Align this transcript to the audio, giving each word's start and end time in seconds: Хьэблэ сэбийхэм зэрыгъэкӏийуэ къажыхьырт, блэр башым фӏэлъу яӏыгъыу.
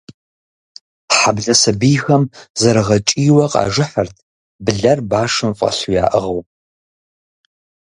Хьэблэ 1.17 1.53
сэбийхэм 1.61 2.23
зэрыгъэкӏийуэ 2.59 3.45
къажыхьырт, 3.53 4.15
блэр 4.65 4.99
башым 5.09 5.51
фӏэлъу 5.57 5.93
яӏыгъыу. 6.03 6.41